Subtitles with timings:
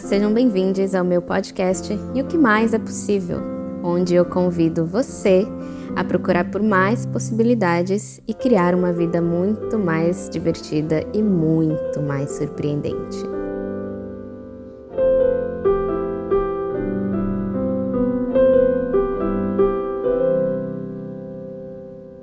[0.00, 3.40] Sejam bem-vindos ao meu podcast E o que mais é possível,
[3.82, 5.42] onde eu convido você
[5.96, 12.30] a procurar por mais possibilidades e criar uma vida muito mais divertida e muito mais
[12.30, 13.18] surpreendente.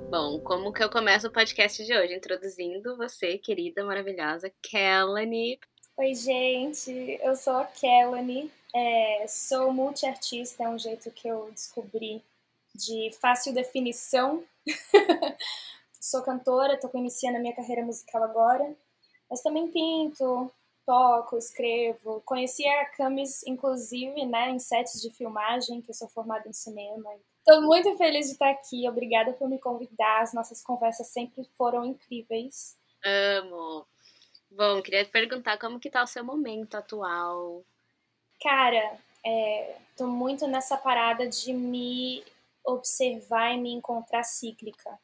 [0.10, 2.16] Bom, como que eu começo o podcast de hoje?
[2.16, 5.60] Introduzindo você, querida, maravilhosa Kelly.
[5.98, 6.92] Oi, gente,
[7.24, 12.21] eu sou a Kelly, é, sou multiartista, é um jeito que eu descobri
[12.76, 14.44] de fácil definição.
[16.02, 18.76] sou cantora, estou iniciando a minha carreira musical agora,
[19.30, 20.52] mas também pinto,
[20.86, 22.21] toco, escrevo.
[22.26, 27.10] Conheci a Camis, inclusive, né, em sets de filmagem, que eu sou formada em cinema.
[27.38, 31.86] Estou muito feliz de estar aqui, obrigada por me convidar, as nossas conversas sempre foram
[31.86, 32.78] incríveis.
[33.02, 33.88] Amo!
[34.55, 37.61] Bom, queria te perguntar como que tá o seu momento atual.
[38.42, 42.23] Cara, é, tô muito nessa parada de me
[42.64, 44.97] observar e me encontrar cíclica.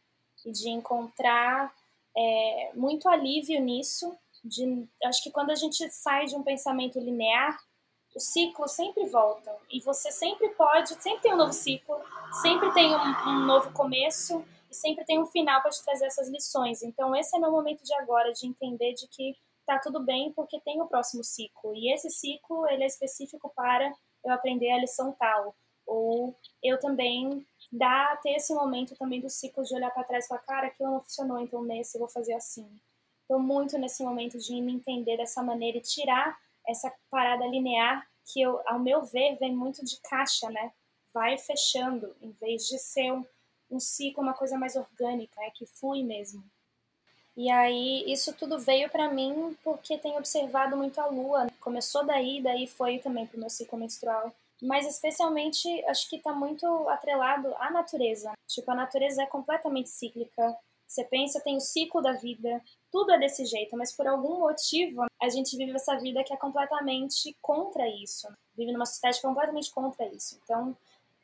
[0.46, 1.74] E de encontrar
[2.16, 4.18] é, muito alívio nisso.
[4.42, 7.62] De, acho que quando a gente sai de um pensamento linear,
[8.16, 9.54] os ciclos sempre voltam.
[9.70, 12.00] E você sempre pode, sempre tem um novo ciclo,
[12.42, 16.30] sempre tem um, um novo começo e sempre tem um final para te trazer essas
[16.30, 16.82] lições.
[16.82, 20.60] Então, esse é meu momento de agora, de entender de que tá tudo bem porque
[20.62, 21.76] tem o próximo ciclo.
[21.76, 25.54] E esse ciclo, ele é específico para eu aprender a lição tal.
[25.86, 26.34] Ou
[26.64, 30.42] eu também dar, ter esse momento também do ciclo de olhar para trás e falar,
[30.42, 32.68] cara, aquilo não funcionou, então nesse eu vou fazer assim.
[33.24, 38.42] Estou muito nesse momento de me entender dessa maneira e tirar essa parada linear que,
[38.42, 40.72] eu, ao meu ver, vem muito de caixa, né?
[41.14, 43.26] Vai fechando, em vez de ser um,
[43.72, 46.44] um ciclo, uma coisa mais orgânica, é que flui mesmo.
[47.36, 51.48] E aí isso tudo veio para mim porque tenho observado muito a lua.
[51.60, 54.34] Começou daí, daí foi também pro meu ciclo menstrual.
[54.62, 58.34] Mas especialmente acho que está muito atrelado à natureza.
[58.48, 60.56] Tipo, a natureza é completamente cíclica.
[60.86, 62.62] Você pensa, tem o ciclo da vida,
[62.92, 66.38] tudo é desse jeito, mas por algum motivo a gente vive essa vida que é
[66.38, 68.28] completamente contra isso.
[68.58, 70.38] Vive numa sociedade completamente contra isso.
[70.44, 70.76] Então,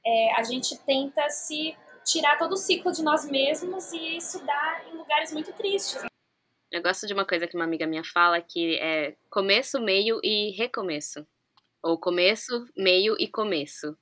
[0.06, 1.76] é, a gente tenta se
[2.08, 6.02] tirar todo o ciclo de nós mesmos e isso dá em lugares muito tristes.
[6.72, 10.52] Eu gosto de uma coisa que uma amiga minha fala que é começo, meio e
[10.52, 11.28] recomeço.
[11.84, 13.98] Ou começo, meio e começo.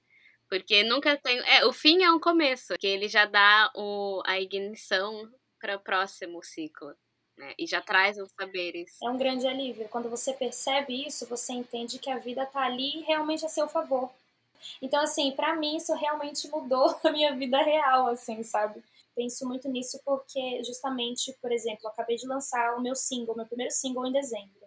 [0.48, 1.40] Porque nunca tem.
[1.40, 5.30] É, o fim é um começo, que ele já dá o, a ignição
[5.60, 6.96] para o próximo ciclo.
[7.38, 7.54] Né?
[7.58, 8.98] E já traz os saberes.
[9.02, 9.90] É um grande alívio.
[9.90, 14.12] Quando você percebe isso, você entende que a vida tá ali realmente a seu favor.
[14.82, 18.84] Então, assim, para mim isso realmente mudou a minha vida real, assim, sabe?
[19.16, 23.72] Penso muito nisso porque, justamente, por exemplo, acabei de lançar o meu single, meu primeiro
[23.72, 24.66] single em dezembro.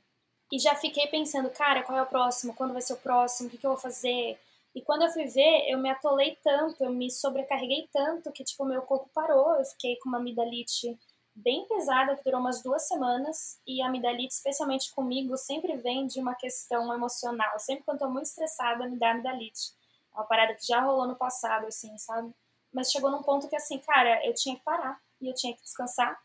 [0.51, 2.55] E já fiquei pensando, cara, qual é o próximo?
[2.55, 3.49] Quando vai ser o próximo?
[3.49, 4.39] O que, que eu vou fazer?
[4.75, 8.65] E quando eu fui ver, eu me atolei tanto, eu me sobrecarreguei tanto que, tipo,
[8.65, 9.57] meu corpo parou.
[9.57, 10.99] Eu fiquei com uma amidalite
[11.35, 13.61] bem pesada, que durou umas duas semanas.
[13.67, 17.59] E a amidalite, especialmente comigo, sempre vem de uma questão emocional.
[17.59, 19.73] Sempre quando eu tô muito estressada, me dá amidalite.
[20.13, 22.33] Uma parada que já rolou no passado, assim, sabe?
[22.73, 25.63] Mas chegou num ponto que, assim, cara, eu tinha que parar e eu tinha que
[25.63, 26.19] descansar.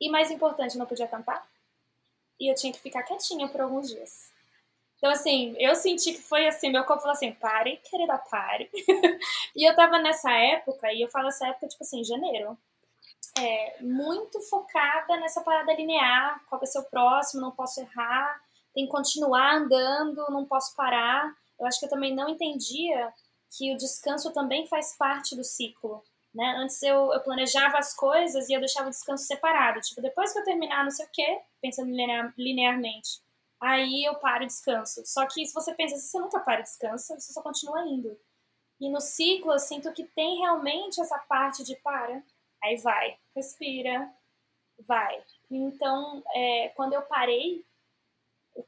[0.00, 1.46] E mais importante, não podia cantar.
[2.38, 4.32] E eu tinha que ficar quietinha por alguns dias.
[5.02, 8.70] Então, assim, eu senti que foi assim, meu corpo falou assim, pare, querida, pare.
[9.56, 12.56] e eu tava nessa época, e eu falo essa época, tipo assim, janeiro.
[13.36, 18.40] É, muito focada nessa parada linear, qual vai ser o próximo, não posso errar,
[18.72, 21.34] tem que continuar andando, não posso parar.
[21.62, 23.14] Eu acho que eu também não entendia
[23.56, 26.02] que o descanso também faz parte do ciclo.
[26.34, 26.56] Né?
[26.58, 29.80] Antes eu, eu planejava as coisas e eu deixava o descanso separado.
[29.80, 33.20] Tipo, depois que eu terminar não sei o quê, pensando linear, linearmente,
[33.60, 35.02] aí eu paro e descanso.
[35.06, 38.18] Só que se você pensa, se você nunca para e descansa, você só continua indo.
[38.80, 42.24] E no ciclo eu sinto que tem realmente essa parte de para,
[42.60, 44.12] aí vai, respira,
[44.80, 45.22] vai.
[45.48, 47.64] Então, é, quando eu parei,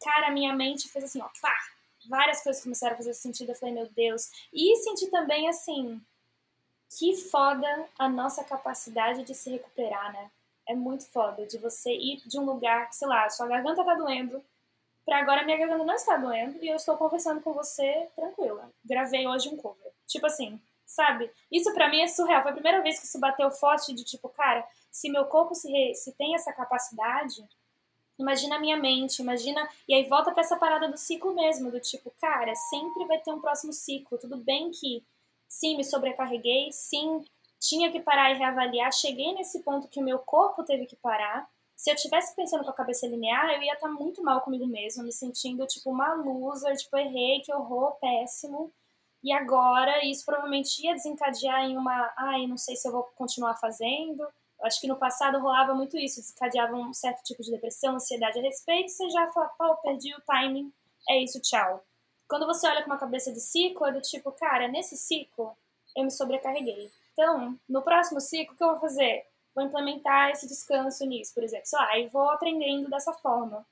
[0.01, 1.57] cara, minha mente fez assim, ó, pá,
[2.09, 3.51] várias coisas começaram a fazer sentido.
[3.51, 4.31] Eu falei, meu Deus.
[4.53, 6.01] E senti também assim,
[6.99, 10.31] que foda a nossa capacidade de se recuperar, né?
[10.67, 14.43] É muito foda de você ir de um lugar sei lá, sua garganta tá doendo,
[15.05, 18.71] pra agora minha garganta não está doendo e eu estou conversando com você tranquila.
[18.85, 19.93] Gravei hoje um cover.
[20.07, 21.31] Tipo assim, sabe?
[21.51, 22.43] Isso para mim é surreal.
[22.43, 25.71] Foi a primeira vez que isso bateu forte de tipo, cara, se meu corpo se,
[25.71, 25.95] re...
[25.95, 27.47] se tem essa capacidade,
[28.19, 29.69] Imagina a minha mente, imagina.
[29.89, 33.33] E aí volta para essa parada do ciclo mesmo, do tipo, cara, sempre vai ter
[33.33, 34.19] um próximo ciclo.
[34.19, 35.05] Tudo bem que
[35.49, 37.25] sim, me sobrecarreguei, sim,
[37.61, 38.93] tinha que parar e reavaliar.
[38.93, 41.49] Cheguei nesse ponto que o meu corpo teve que parar.
[41.77, 44.67] Se eu tivesse pensando com a cabeça linear, eu ia estar tá muito mal comigo
[44.67, 48.73] mesma, me sentindo tipo uma loser, tipo, errei, que horror, péssimo.
[49.23, 53.57] E agora isso provavelmente ia desencadear em uma, ai, não sei se eu vou continuar
[53.57, 54.27] fazendo.
[54.65, 58.43] Acho que no passado rolava muito isso, desencadeava um certo tipo de depressão, ansiedade a
[58.43, 60.73] respeito, você já fala, pô, perdi o timing,
[61.09, 61.85] é isso, tchau.
[62.29, 65.57] Quando você olha com uma cabeça de ciclo, é do tipo, cara, nesse ciclo
[65.97, 66.91] eu me sobrecarreguei.
[67.13, 69.27] Então, no próximo ciclo, o que eu vou fazer?
[69.55, 71.67] Vou implementar esse descanso nisso, por exemplo.
[71.67, 73.65] Sei lá, e vou aprendendo dessa forma.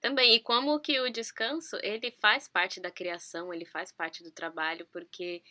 [0.00, 4.30] Também, e como que o descanso, ele faz parte da criação, ele faz parte do
[4.30, 5.42] trabalho, porque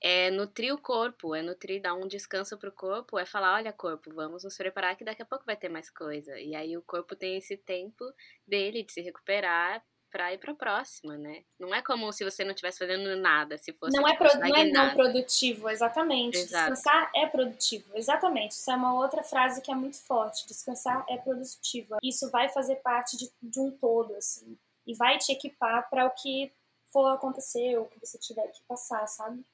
[0.00, 4.12] é nutrir o corpo, é nutrir, dar um descanso pro corpo, é falar, olha corpo,
[4.14, 6.38] vamos nos preparar que daqui a pouco vai ter mais coisa.
[6.38, 8.04] E aí o corpo tem esse tempo
[8.46, 11.42] dele de se recuperar para ir para a próxima, né?
[11.58, 14.56] Não é como se você não estivesse fazendo nada, se fosse Não é, pro, não,
[14.56, 16.38] é não produtivo, exatamente.
[16.38, 16.72] Exato.
[16.72, 18.52] Descansar é produtivo, exatamente.
[18.52, 20.46] Isso é uma outra frase que é muito forte.
[20.46, 21.96] Descansar é produtivo.
[22.02, 24.56] Isso vai fazer parte de, de um todo, assim.
[24.86, 26.52] E vai te equipar para o que
[26.90, 29.44] for acontecer, ou o que você tiver que passar, sabe?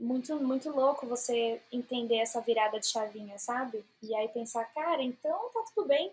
[0.00, 3.84] Muito, muito louco você entender essa virada de chavinha, sabe?
[4.02, 6.10] E aí pensar, cara, então tá tudo bem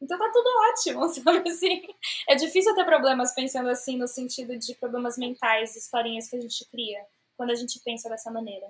[0.00, 1.82] então tá tudo ótimo, sabe assim?
[2.28, 6.64] É difícil ter problemas pensando assim, no sentido de problemas mentais, historinhas que a gente
[6.66, 7.04] cria,
[7.36, 8.66] quando a gente pensa dessa maneira.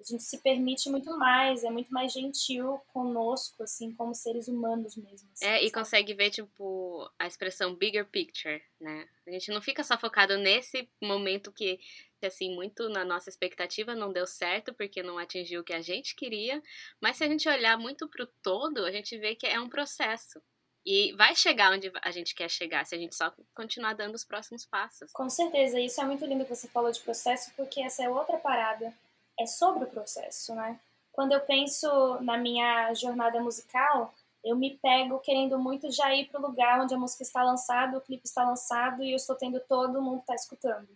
[0.00, 4.96] A gente se permite muito mais, é muito mais gentil conosco, assim, como seres humanos
[4.96, 5.28] mesmo.
[5.32, 9.06] Assim, é, e consegue ver, tipo, a expressão bigger picture, né?
[9.24, 11.78] A gente não fica só focado nesse momento que,
[12.26, 16.14] assim, muito na nossa expectativa não deu certo porque não atingiu o que a gente
[16.14, 16.62] queria,
[17.00, 20.40] mas se a gente olhar muito pro todo, a gente vê que é um processo.
[20.84, 24.24] E vai chegar onde a gente quer chegar se a gente só continuar dando os
[24.24, 25.12] próximos passos.
[25.12, 28.36] Com certeza, isso é muito lindo que você falou de processo, porque essa é outra
[28.38, 28.92] parada.
[29.38, 30.78] É sobre o processo, né?
[31.12, 31.88] Quando eu penso
[32.20, 34.12] na minha jornada musical,
[34.44, 37.96] eu me pego querendo muito já ir para o lugar onde a música está lançada,
[37.96, 40.88] o clipe está lançado e eu estou tendo todo mundo está escutando.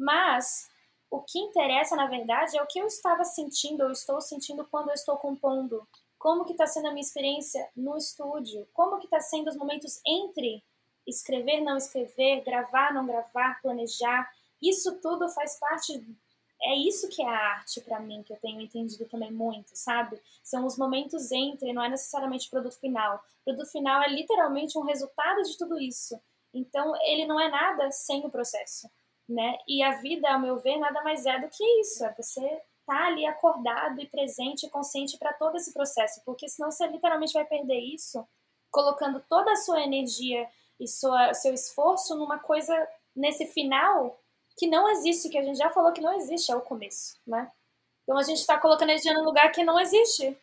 [0.00, 0.70] Mas
[1.10, 4.88] o que interessa, na verdade, é o que eu estava sentindo ou estou sentindo quando
[4.88, 5.86] eu estou compondo,
[6.18, 10.00] como que está sendo a minha experiência no estúdio, como que está sendo os momentos
[10.06, 10.64] entre
[11.06, 14.30] escrever, não escrever, gravar, não gravar, planejar.
[14.62, 16.02] Isso tudo faz parte
[16.62, 20.20] é isso que é a arte para mim, que eu tenho entendido também muito, sabe?
[20.42, 23.16] São os momentos entre, não é necessariamente o produto final.
[23.16, 26.20] O produto final é literalmente um resultado de tudo isso.
[26.52, 28.90] Então, ele não é nada sem o processo,
[29.30, 29.56] né?
[29.66, 32.04] E a vida, ao meu ver, nada mais é do que isso.
[32.04, 36.48] É você estar tá ali acordado e presente e consciente para todo esse processo, porque
[36.48, 38.26] senão você literalmente vai perder isso,
[38.70, 40.48] colocando toda a sua energia
[40.80, 44.20] e sua, seu esforço numa coisa nesse final
[44.56, 47.50] que não existe, que a gente já falou que não existe, é o começo, né?
[48.02, 50.36] Então a gente está colocando energia num lugar que não existe.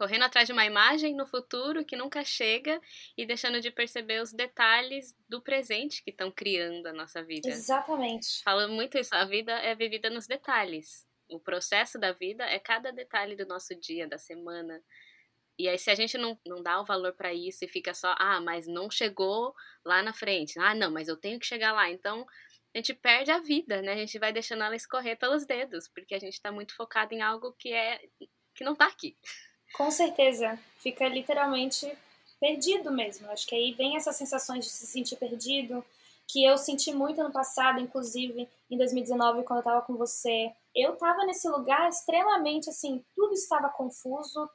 [0.00, 2.80] Correndo atrás de uma imagem no futuro que nunca chega
[3.18, 7.50] e deixando de perceber os detalhes do presente que estão criando a nossa vida.
[7.50, 8.42] Exatamente.
[8.42, 12.92] Falando muito isso, a vida é vivida nos detalhes o processo da vida é cada
[12.92, 14.82] detalhe do nosso dia, da semana.
[15.58, 18.14] E aí, se a gente não, não dá o valor para isso e fica só,
[18.18, 19.54] ah, mas não chegou
[19.84, 21.90] lá na frente, ah, não, mas eu tenho que chegar lá.
[21.90, 22.26] Então,
[22.74, 23.92] a gente perde a vida, né?
[23.92, 27.20] A gente vai deixando ela escorrer pelos dedos, porque a gente está muito focado em
[27.20, 28.00] algo que é
[28.54, 29.16] que não tá aqui.
[29.74, 31.90] Com certeza, fica literalmente
[32.40, 33.30] perdido mesmo.
[33.30, 35.84] Acho que aí vem essas sensações de se sentir perdido,
[36.26, 40.52] que eu senti muito no passado, inclusive em 2019, quando eu estava com você.
[40.74, 44.48] Eu estava nesse lugar extremamente assim, tudo estava confuso,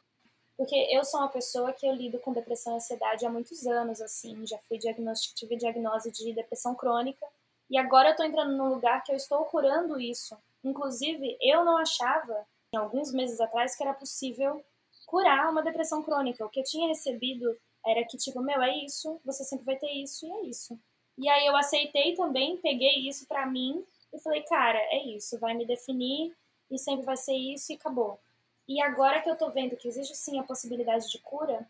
[0.57, 4.01] porque eu sou uma pessoa que eu lido com depressão e ansiedade há muitos anos,
[4.01, 7.25] assim, já fui diagnóstico, tive diagnose de depressão crônica,
[7.69, 10.37] e agora eu estou entrando num lugar que eu estou curando isso.
[10.63, 14.63] Inclusive, eu não achava, alguns meses atrás, que era possível
[15.05, 16.45] curar uma depressão crônica.
[16.45, 19.91] O que eu tinha recebido era que, tipo, meu, é isso, você sempre vai ter
[19.91, 20.79] isso e é isso.
[21.17, 25.53] E aí eu aceitei também, peguei isso para mim e falei, cara, é isso, vai
[25.53, 26.35] me definir
[26.69, 28.19] e sempre vai ser isso e acabou.
[28.67, 31.67] E agora que eu tô vendo que existe sim a possibilidade de cura,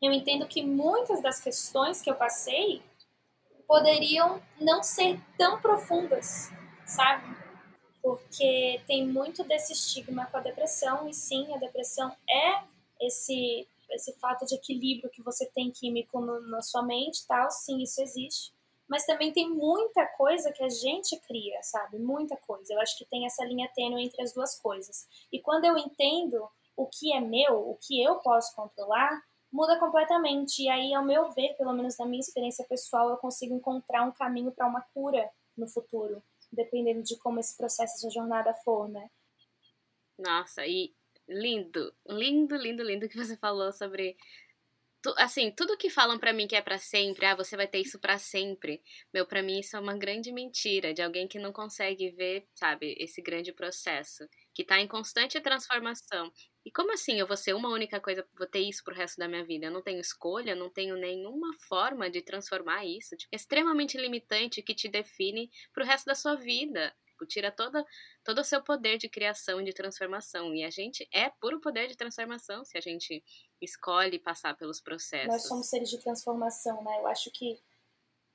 [0.00, 2.82] eu entendo que muitas das questões que eu passei
[3.66, 6.52] poderiam não ser tão profundas,
[6.84, 7.45] sabe?
[8.06, 12.62] Porque tem muito desse estigma com a depressão, e sim, a depressão é
[13.00, 17.82] esse, esse fato de equilíbrio que você tem químico no, na sua mente tal, sim,
[17.82, 18.54] isso existe
[18.88, 21.98] mas também tem muita coisa que a gente cria, sabe?
[21.98, 22.72] Muita coisa.
[22.72, 25.08] Eu acho que tem essa linha tênue entre as duas coisas.
[25.32, 29.20] E quando eu entendo o que é meu, o que eu posso controlar,
[29.50, 30.62] muda completamente.
[30.62, 34.12] E aí, ao meu ver, pelo menos na minha experiência pessoal, eu consigo encontrar um
[34.12, 36.22] caminho para uma cura no futuro,
[36.56, 39.08] dependendo de como esse processo, essa jornada for, né?
[40.18, 40.94] Nossa, e
[41.28, 44.16] lindo, lindo, lindo, lindo que você falou sobre
[45.18, 47.98] assim, tudo que falam para mim que é para sempre, ah, você vai ter isso
[48.00, 48.82] para sempre.
[49.12, 52.96] Meu, para mim isso é uma grande mentira de alguém que não consegue ver, sabe,
[52.98, 56.32] esse grande processo, que tá em constante transformação.
[56.66, 59.28] E como assim eu vou ser uma única coisa, vou ter isso pro resto da
[59.28, 59.66] minha vida?
[59.66, 63.16] Eu não tenho escolha, não tenho nenhuma forma de transformar isso.
[63.16, 66.92] Tipo, extremamente limitante que te define pro resto da sua vida.
[67.06, 67.86] Tipo, tira toda,
[68.24, 70.52] todo o seu poder de criação e de transformação.
[70.56, 73.22] E a gente é puro poder de transformação se a gente
[73.62, 75.28] escolhe passar pelos processos.
[75.28, 76.98] Nós somos seres de transformação, né?
[76.98, 77.60] Eu acho que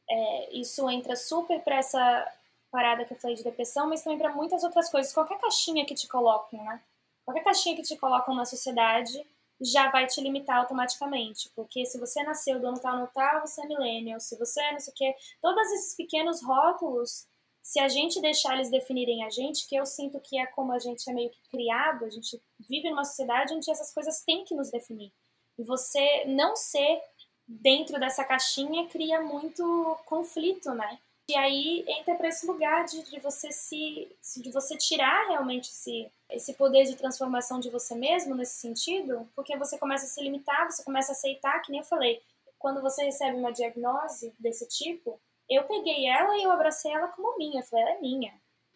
[0.09, 2.33] é, isso entra super para essa
[2.71, 5.11] parada que eu falei de depressão, mas também para muitas outras coisas.
[5.11, 6.81] Qualquer caixinha que te coloquem, né?
[7.25, 9.25] Qualquer caixinha que te colocam na sociedade
[9.61, 11.49] já vai te limitar automaticamente.
[11.55, 14.19] Porque se você nasceu do ano tal no tal, você é millennial.
[14.19, 15.15] Se você é não sei o quê.
[15.41, 17.27] Todos esses pequenos rótulos,
[17.61, 20.79] se a gente deixar eles definirem a gente, que eu sinto que é como a
[20.79, 24.55] gente é meio que criado, a gente vive numa sociedade onde essas coisas têm que
[24.55, 25.11] nos definir.
[25.57, 27.01] E você não ser
[27.47, 30.99] dentro dessa caixinha cria muito conflito, né?
[31.29, 36.11] E aí entra para esse lugar de, de você se de você tirar realmente esse,
[36.29, 40.69] esse poder de transformação de você mesmo nesse sentido, porque você começa a se limitar,
[40.69, 42.21] você começa a aceitar, que nem eu falei,
[42.59, 47.37] quando você recebe uma diagnose desse tipo, eu peguei ela e eu abracei ela como
[47.37, 48.33] minha, eu falei, ela é minha.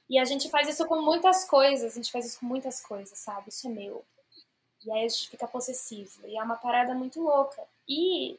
[0.09, 3.17] E a gente faz isso com muitas coisas, a gente faz isso com muitas coisas,
[3.17, 3.49] sabe?
[3.49, 4.05] Isso é meu.
[4.85, 6.27] E aí a gente fica possessivo.
[6.27, 7.63] E é uma parada muito louca.
[7.87, 8.37] E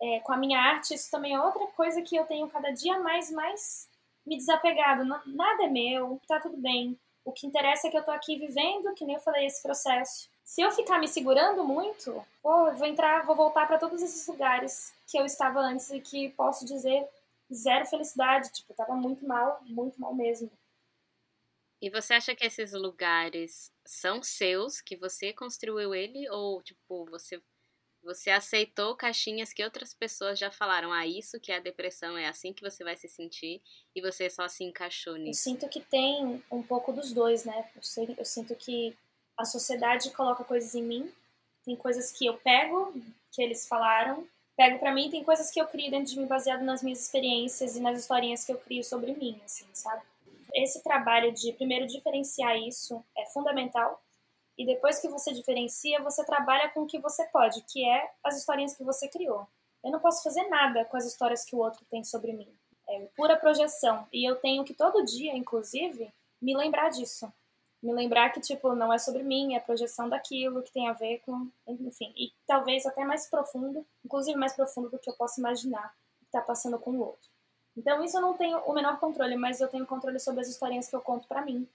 [0.00, 2.98] é, com a minha arte, isso também é outra coisa que eu tenho cada dia
[2.98, 3.88] mais, mais
[4.26, 5.04] me desapegado.
[5.04, 6.98] Nada é meu, tá tudo bem.
[7.24, 10.28] O que interessa é que eu tô aqui vivendo, que nem eu falei, esse processo.
[10.44, 12.10] Se eu ficar me segurando muito,
[12.44, 16.28] eu vou entrar, vou voltar para todos esses lugares que eu estava antes e que
[16.30, 17.08] posso dizer
[17.52, 18.52] zero felicidade.
[18.52, 20.50] Tipo, eu tava muito mal, muito mal mesmo.
[21.80, 27.42] E você acha que esses lugares são seus, que você construiu ele, ou tipo, você
[28.06, 32.28] você aceitou caixinhas que outras pessoas já falaram, ah, isso que é a depressão, é
[32.28, 33.60] assim que você vai se sentir,
[33.94, 35.40] e você só se encaixou nisso?
[35.40, 37.68] Eu sinto que tem um pouco dos dois, né?
[37.74, 38.96] Eu, sei, eu sinto que
[39.36, 41.12] a sociedade coloca coisas em mim,
[41.64, 42.94] tem coisas que eu pego,
[43.32, 46.62] que eles falaram, pego para mim, tem coisas que eu crio dentro de mim baseado
[46.62, 50.02] nas minhas experiências e nas historinhas que eu crio sobre mim, assim, sabe?
[50.54, 54.00] Esse trabalho de primeiro diferenciar isso é fundamental
[54.58, 58.38] e depois que você diferencia, você trabalha com o que você pode, que é as
[58.38, 59.46] historinhas que você criou.
[59.84, 62.48] Eu não posso fazer nada com as histórias que o outro tem sobre mim.
[62.88, 64.06] É pura projeção.
[64.12, 67.30] E eu tenho que todo dia, inclusive, me lembrar disso.
[67.82, 71.20] Me lembrar que, tipo, não é sobre mim, é projeção daquilo que tem a ver
[71.26, 71.48] com.
[71.68, 72.12] Enfim.
[72.16, 76.40] E talvez até mais profundo, inclusive mais profundo do que eu posso imaginar que tá
[76.40, 77.28] passando com o outro.
[77.76, 80.88] Então, isso eu não tenho o menor controle, mas eu tenho controle sobre as historinhas
[80.88, 81.68] que eu conto para mim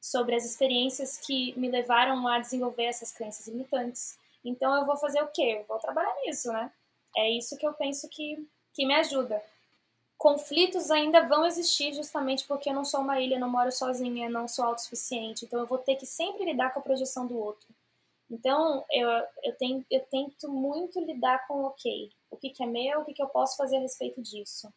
[0.00, 4.18] sobre as experiências que me levaram a desenvolver essas crenças limitantes.
[4.44, 5.58] Então eu vou fazer o quê?
[5.60, 6.72] Eu vou trabalhar nisso, né?
[7.16, 9.42] É isso que eu penso que, que me ajuda.
[10.16, 14.48] Conflitos ainda vão existir justamente porque eu não sou uma ilha, não moro sozinha, não
[14.48, 15.44] sou autossuficiente.
[15.44, 17.68] Então eu vou ter que sempre lidar com a projeção do outro.
[18.30, 19.08] Então eu,
[19.42, 23.12] eu, tenho, eu tento muito lidar com ok, o que, que é meu, o que,
[23.12, 24.72] que eu posso fazer a respeito disso.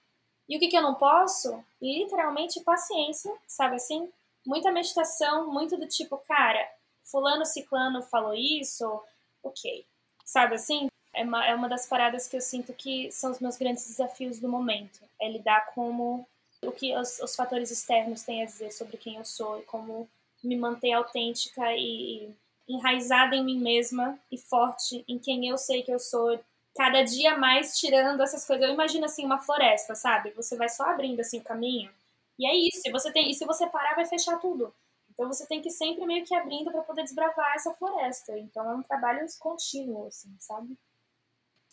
[0.49, 1.63] E o que, que eu não posso?
[1.81, 4.11] Literalmente paciência, sabe assim?
[4.45, 6.67] Muita meditação, muito do tipo, cara,
[7.03, 9.01] fulano ciclano falou isso,
[9.41, 9.85] ok.
[10.25, 10.87] Sabe assim?
[11.13, 14.39] É uma, é uma das paradas que eu sinto que são os meus grandes desafios
[14.39, 14.99] do momento.
[15.21, 16.27] É lidar como
[16.61, 20.09] o que os, os fatores externos têm a dizer sobre quem eu sou e como
[20.43, 22.29] me manter autêntica e
[22.67, 26.39] enraizada em mim mesma e forte em quem eu sei que eu sou
[26.75, 28.65] cada dia mais tirando essas coisas.
[28.65, 30.31] Eu imagino assim uma floresta, sabe?
[30.31, 31.91] Você vai só abrindo assim o caminho
[32.37, 32.81] e é isso.
[32.85, 34.73] E você tem, e se você parar, vai fechar tudo.
[35.11, 38.37] Então você tem que sempre meio que abrindo para poder desbravar essa floresta.
[38.37, 40.75] Então é um trabalho contínuo, assim, sabe?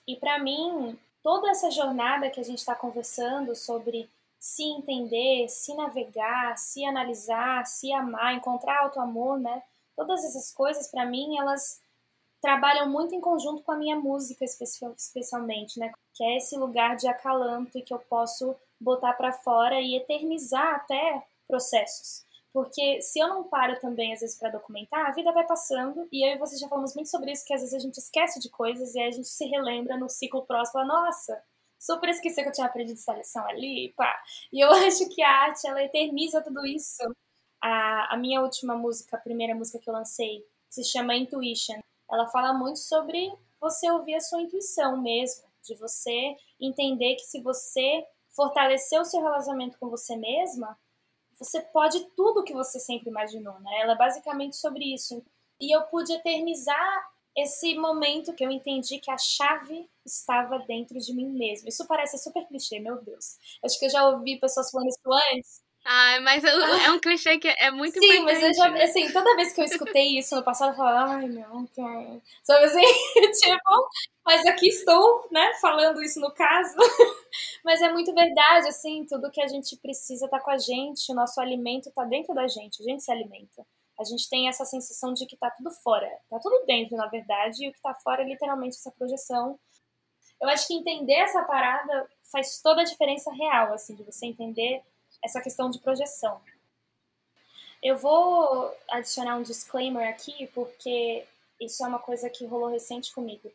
[0.07, 5.75] E para mim, toda essa jornada que a gente está conversando sobre se entender, se
[5.75, 9.63] navegar, se analisar, se amar, encontrar auto-amor, né?
[9.97, 11.81] Todas essas coisas, para mim, elas
[12.41, 15.93] trabalham muito em conjunto com a minha música, especialmente, né?
[16.15, 20.77] Que é esse lugar de acalanto e que eu posso botar para fora e eternizar
[20.77, 22.25] até processos.
[22.53, 26.27] Porque se eu não paro também, às vezes, para documentar, a vida vai passando, e
[26.27, 28.49] eu e você já falamos muito sobre isso, que às vezes a gente esquece de
[28.49, 31.41] coisas e a gente se relembra no ciclo próximo, nossa,
[31.79, 34.21] super esqueci que eu tinha aprendido essa lição ali, pá.
[34.53, 37.03] E eu acho que a arte, ela eterniza tudo isso.
[37.63, 41.79] A, a minha última música, a primeira música que eu lancei, se chama Intuition,
[42.11, 47.41] ela fala muito sobre você ouvir a sua intuição mesmo, de você entender que se
[47.41, 48.05] você
[48.41, 50.79] fortalecer o seu relacionamento com você mesma,
[51.39, 53.81] você pode tudo que você sempre imaginou, né?
[53.83, 55.23] Ela é basicamente sobre isso.
[55.61, 61.15] E eu pude eternizar esse momento que eu entendi que a chave estava dentro de
[61.15, 61.69] mim mesmo.
[61.69, 63.37] Isso parece super clichê, meu Deus.
[63.63, 65.63] Acho que eu já ouvi pessoas falando isso antes.
[65.85, 66.43] Ah, mas
[66.89, 68.43] é um clichê que é muito Sim, importante.
[68.43, 71.27] mas eu já, assim, toda vez que eu escutei isso no passado, eu falava, ai,
[71.27, 72.21] meu, não quero.
[72.43, 72.81] Sabe assim?
[73.41, 73.89] tipo,
[74.25, 76.77] mas aqui estou, né, falando isso no caso.
[77.65, 81.15] mas é muito verdade, assim, tudo que a gente precisa tá com a gente, o
[81.15, 83.67] nosso alimento tá dentro da gente, a gente se alimenta.
[83.99, 86.09] A gente tem essa sensação de que tá tudo fora.
[86.31, 89.59] Tá tudo dentro, na verdade, e o que tá fora é literalmente essa projeção.
[90.41, 94.83] Eu acho que entender essa parada faz toda a diferença real, assim, de você entender
[95.23, 96.41] essa questão de projeção.
[97.83, 101.25] Eu vou adicionar um disclaimer aqui, porque
[101.61, 103.51] isso é uma coisa que rolou recente comigo.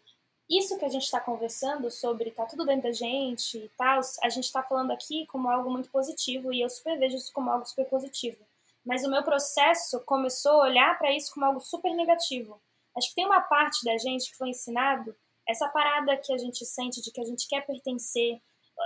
[0.50, 4.29] Isso que a gente está conversando sobre tá tudo dentro da gente e tal, a
[4.29, 7.65] gente está falando aqui como algo muito positivo e eu super vejo isso como algo
[7.65, 8.38] super positivo.
[8.86, 12.62] Mas o meu processo começou a olhar para isso como algo super negativo.
[12.95, 15.15] Acho que tem uma parte da gente que foi ensinado
[15.48, 18.39] essa parada que a gente sente de que a gente quer pertencer,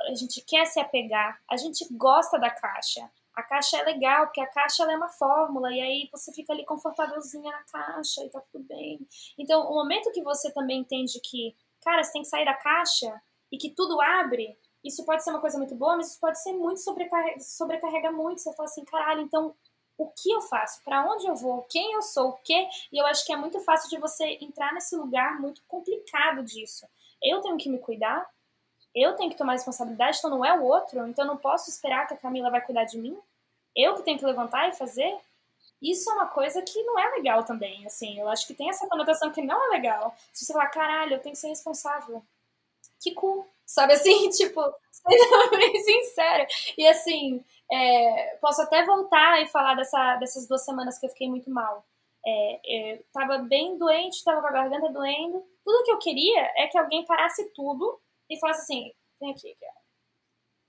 [0.07, 3.09] a gente quer se apegar, a gente gosta da caixa.
[3.35, 6.65] A caixa é legal, porque a caixa é uma fórmula, e aí você fica ali
[6.65, 8.99] confortávelzinha na caixa e tá tudo bem.
[9.37, 13.21] Então, o momento que você também entende que, cara, você tem que sair da caixa
[13.51, 16.53] e que tudo abre, isso pode ser uma coisa muito boa, mas isso pode ser
[16.53, 18.41] muito sobrecarrega, sobrecarrega muito.
[18.41, 19.55] Você fala assim, caralho, então
[19.97, 20.81] o que eu faço?
[20.83, 21.63] Para onde eu vou?
[21.63, 22.29] Quem eu sou?
[22.29, 22.67] O quê?
[22.91, 26.87] E eu acho que é muito fácil de você entrar nesse lugar muito complicado disso.
[27.21, 28.25] Eu tenho que me cuidar,
[28.95, 32.13] eu tenho que tomar responsabilidade, então não é o outro, então não posso esperar que
[32.13, 33.17] a Camila vai cuidar de mim.
[33.75, 35.15] Eu que tenho que levantar e fazer.
[35.81, 38.19] Isso é uma coisa que não é legal também, assim.
[38.19, 40.13] Eu acho que tem essa conotação que não é legal.
[40.33, 42.21] Se você falar, caralho, eu tenho que ser responsável.
[43.01, 43.47] Que cool.
[43.65, 46.47] Sabe assim, tipo, sendo bem sincera.
[46.77, 51.29] E assim, é, posso até voltar e falar dessa, dessas duas semanas que eu fiquei
[51.29, 51.85] muito mal.
[52.25, 55.45] É, eu tava bem doente, tava com a garganta doendo.
[55.63, 59.79] Tudo que eu queria é que alguém parasse tudo e falasse assim: vem aqui, cara.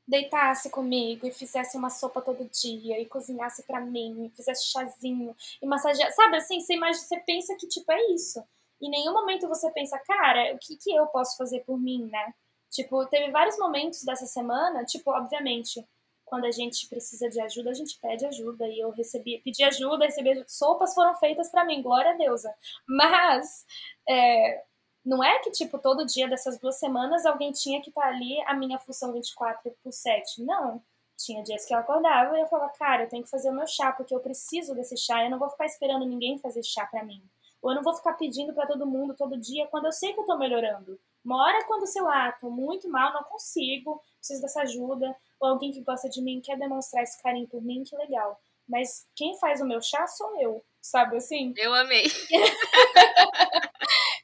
[0.06, 5.36] Deitasse comigo e fizesse uma sopa todo dia e cozinhasse para mim, e fizesse chazinho
[5.62, 6.16] e massageasse.
[6.16, 8.42] Sabe assim, você, imagina, você pensa que tipo é isso.
[8.80, 12.34] Em nenhum momento você pensa, cara, o que, que eu posso fazer por mim, né?
[12.70, 15.84] Tipo, teve vários momentos dessa semana, tipo, obviamente,
[16.30, 18.66] quando a gente precisa de ajuda, a gente pede ajuda.
[18.68, 20.46] E eu recebi, pedi ajuda, recebi ajuda.
[20.48, 22.42] Sopas foram feitas para mim, glória a Deus.
[22.88, 23.66] Mas
[24.08, 24.64] é,
[25.04, 28.40] não é que, tipo, todo dia dessas duas semanas alguém tinha que estar tá ali
[28.46, 30.42] a minha função 24 por 7.
[30.42, 30.82] Não.
[31.16, 33.66] Tinha dias que eu acordava e eu falava, cara, eu tenho que fazer o meu
[33.66, 35.22] chá, porque eu preciso desse chá.
[35.22, 37.22] Eu não vou ficar esperando ninguém fazer chá para mim.
[37.62, 40.20] Ou eu não vou ficar pedindo para todo mundo todo dia quando eu sei que
[40.20, 40.98] eu tô melhorando.
[41.22, 45.70] Uma hora quando, sei lá, tô muito mal, não consigo, preciso dessa ajuda, ou alguém
[45.70, 48.40] que gosta de mim quer demonstrar esse carinho por mim, que legal.
[48.66, 51.52] Mas quem faz o meu chá sou eu, sabe assim?
[51.56, 52.04] Eu amei.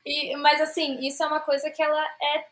[0.07, 2.47] E, mas assim, isso é uma coisa que ela é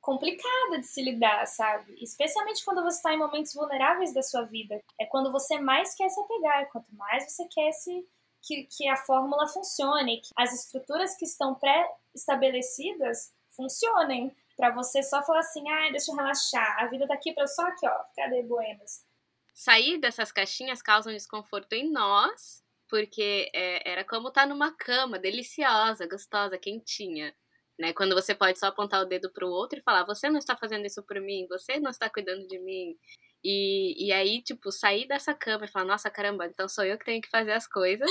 [0.00, 1.94] complicada de se lidar, sabe?
[2.02, 4.82] Especialmente quando você está em momentos vulneráveis da sua vida.
[4.98, 8.06] É quando você mais quer se apegar, é quanto mais você quer se,
[8.42, 14.34] que, que a fórmula funcione, que as estruturas que estão pré-estabelecidas funcionem.
[14.56, 17.66] Para você só falar assim, ah, deixa eu relaxar, a vida tá para eu só
[17.66, 19.04] aqui, ó, ficar de boemas.
[19.52, 24.72] Sair dessas caixinhas causa um desconforto em nós porque é, era como estar tá numa
[24.72, 27.34] cama deliciosa, gostosa, quentinha.
[27.78, 27.92] Né?
[27.92, 30.56] Quando você pode só apontar o dedo para o outro e falar: Você não está
[30.56, 32.96] fazendo isso por mim, você não está cuidando de mim.
[33.42, 37.04] E, e aí, tipo, sair dessa cama e falar: Nossa, caramba, então sou eu que
[37.04, 38.10] tenho que fazer as coisas.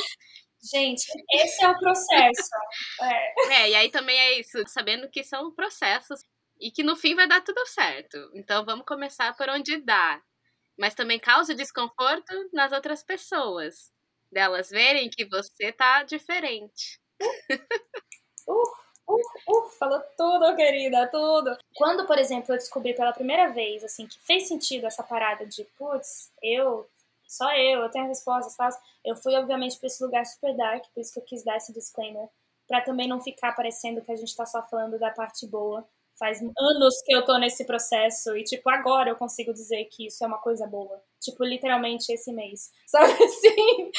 [0.72, 2.50] Gente, esse é o processo.
[3.02, 3.34] É.
[3.64, 6.22] é, e aí também é isso, sabendo que são processos
[6.60, 8.18] e que no fim vai dar tudo certo.
[8.34, 10.22] Então vamos começar por onde dá.
[10.78, 13.93] Mas também causa desconforto nas outras pessoas
[14.34, 17.00] delas verem que você tá diferente.
[18.48, 18.54] Uh,
[19.08, 21.58] uh, uh, falou tudo, querida, tudo.
[21.76, 25.64] Quando, por exemplo, eu descobri pela primeira vez, assim, que fez sentido essa parada de,
[25.78, 26.90] putz, eu,
[27.28, 28.70] só eu, eu tenho respostas, tal,
[29.06, 31.72] eu fui, obviamente, pra esse lugar super dark, por isso que eu quis dar esse
[31.72, 32.28] disclaimer,
[32.68, 36.40] pra também não ficar parecendo que a gente tá só falando da parte boa faz
[36.42, 40.28] anos que eu tô nesse processo e, tipo, agora eu consigo dizer que isso é
[40.28, 41.02] uma coisa boa.
[41.24, 42.72] Tipo, literalmente esse mês.
[42.88, 43.92] Sabe assim?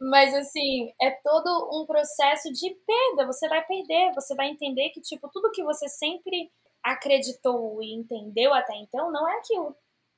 [0.00, 3.26] Mas, assim, é todo um processo de perda.
[3.26, 6.50] Você vai perder, você vai entender que, tipo, tudo que você sempre
[6.82, 9.74] acreditou e entendeu até então não é aquilo.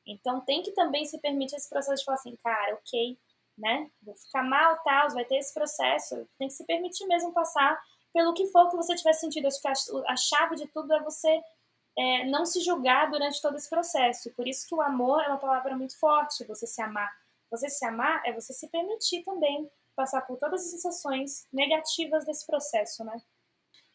[0.07, 3.19] Então, tem que também se permitir esse processo de falar assim, cara, ok,
[3.57, 3.91] né?
[4.03, 6.27] Vou ficar mal, tal, vai ter esse processo.
[6.39, 7.79] Tem que se permitir mesmo passar
[8.13, 9.47] pelo que for que você tiver sentido.
[9.47, 9.73] Acho que a,
[10.13, 11.41] a chave de tudo é você
[11.99, 14.31] é, não se julgar durante todo esse processo.
[14.35, 17.13] Por isso que o amor é uma palavra muito forte, você se amar.
[17.51, 22.47] Você se amar é você se permitir também passar por todas as sensações negativas desse
[22.47, 23.21] processo, né?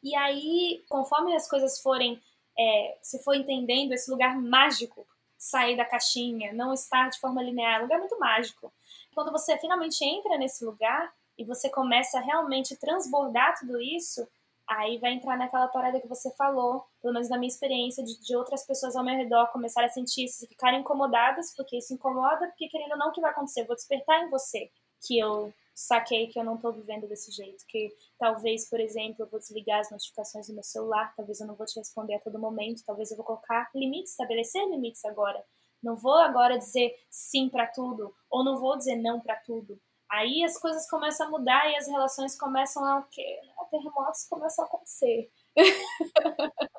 [0.03, 2.21] E aí, conforme as coisas forem,
[2.59, 7.75] é, se for entendendo esse lugar mágico, sair da caixinha, não estar de forma linear,
[7.75, 8.73] é um lugar muito mágico.
[9.15, 14.27] Quando você finalmente entra nesse lugar e você começa a realmente transbordar tudo isso,
[14.67, 18.35] aí vai entrar naquela parada que você falou, pelo menos na minha experiência, de, de
[18.35, 22.67] outras pessoas ao meu redor começarem a sentir isso, ficarem incomodadas, porque isso incomoda, porque
[22.69, 23.65] querendo ou não, o que vai acontecer?
[23.65, 24.71] Vou despertar em você
[25.05, 29.29] que eu saquei que eu não tô vivendo desse jeito, que talvez, por exemplo, eu
[29.29, 32.39] vou desligar as notificações do meu celular, talvez eu não vou te responder a todo
[32.39, 35.43] momento, talvez eu vou colocar limites, estabelecer limites agora.
[35.81, 39.79] Não vou agora dizer sim para tudo, ou não vou dizer não para tudo.
[40.13, 43.39] Aí as coisas começam a mudar e as relações começam a quê?
[43.71, 45.31] Terremotos começam a acontecer.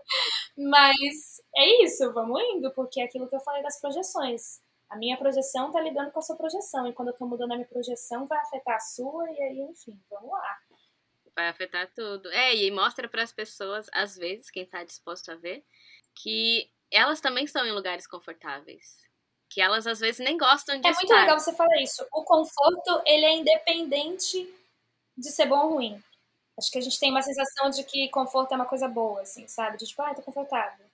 [0.57, 4.63] Mas é isso, vamos indo, porque é aquilo que eu falei das projeções.
[4.89, 7.57] A minha projeção está lidando com a sua projeção, e quando eu estou mudando a
[7.57, 10.59] minha projeção, vai afetar a sua, e aí, enfim, vamos lá.
[11.35, 12.31] Vai afetar tudo.
[12.31, 15.65] É, e mostra para as pessoas, às vezes, quem está disposto a ver,
[16.15, 19.05] que elas também estão em lugares confortáveis
[19.49, 21.01] que elas às vezes nem gostam de É estar.
[21.07, 22.07] muito legal você falar isso.
[22.13, 24.53] O conforto, ele é independente
[25.17, 26.03] de ser bom ou ruim.
[26.59, 29.47] Acho que a gente tem uma sensação de que conforto é uma coisa boa, assim,
[29.49, 29.77] sabe?
[29.79, 30.87] De tipo, ah, tô confortável.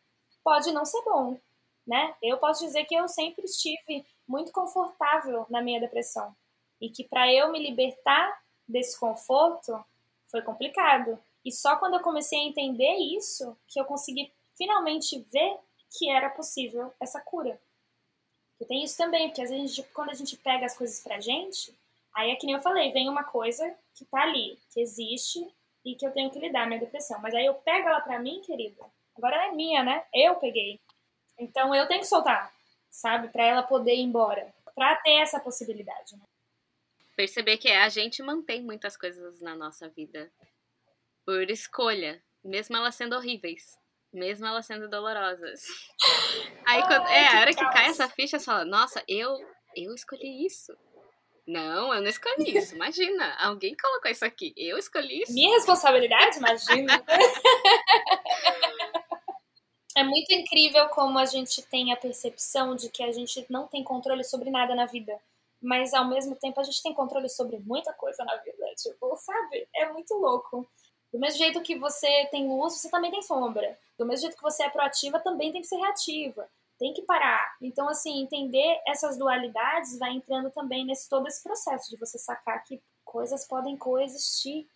[0.45, 1.39] Pode não ser bom,
[1.87, 2.15] né?
[2.23, 6.35] Eu posso dizer que eu sempre estive muito confortável na minha depressão.
[6.81, 9.85] E que para eu me libertar desse conforto
[10.31, 11.19] foi complicado.
[11.45, 15.59] E só quando eu comecei a entender isso que eu consegui finalmente ver
[15.99, 17.61] que era possível essa cura.
[18.61, 21.01] E tem isso também, porque às vezes a gente, quando a gente pega as coisas
[21.01, 21.75] pra gente,
[22.14, 25.49] aí é que nem eu falei, vem uma coisa que tá ali, que existe
[25.85, 27.18] e que eu tenho que lidar, minha depressão.
[27.23, 28.85] Mas aí eu pego ela pra mim, querida,
[29.16, 30.05] agora ela é minha, né?
[30.12, 30.79] Eu peguei.
[31.38, 32.53] Então eu tenho que soltar,
[32.90, 33.29] sabe?
[33.29, 34.53] Pra ela poder ir embora.
[34.75, 36.23] Pra ter essa possibilidade, né?
[37.16, 40.31] Perceber que a gente mantém muitas coisas na nossa vida
[41.25, 43.80] por escolha, mesmo elas sendo horríveis
[44.12, 45.62] mesmo elas sendo dolorosas.
[46.66, 49.37] Aí quando, é, a hora que cai essa ficha, você fala, nossa, eu,
[49.77, 50.77] eu escolhi isso.
[51.46, 52.77] Não, eu não escolhi isso.
[52.77, 54.55] Imagina, alguém colocou isso aqui.
[54.57, 55.33] Eu escolhi isso.
[55.33, 57.05] Minha responsabilidade, imagina.
[59.96, 63.83] é muito incrível como a gente tem a percepção de que a gente não tem
[63.83, 65.18] controle sobre nada na vida.
[65.61, 68.64] Mas ao mesmo tempo a gente tem controle sobre muita coisa na vida.
[68.77, 69.68] Tipo, sabe?
[69.75, 70.68] É muito louco.
[71.12, 73.79] Do mesmo jeito que você tem luz, você também tem sombra.
[73.99, 76.49] Do mesmo jeito que você é proativa, também tem que ser reativa.
[76.79, 77.57] Tem que parar.
[77.61, 82.64] Então, assim, entender essas dualidades vai entrando também nesse todo esse processo de você sacar
[82.64, 84.66] que coisas podem coexistir.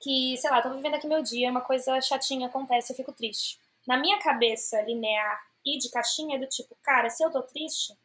[0.00, 3.60] Que, sei lá, tô vivendo aqui meu dia, uma coisa chatinha acontece, eu fico triste.
[3.86, 7.96] Na minha cabeça linear e de caixinha é do tipo, cara, se eu tô triste,